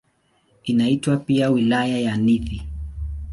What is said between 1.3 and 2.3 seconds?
"Wilaya ya